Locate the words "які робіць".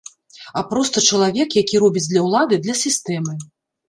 1.61-2.03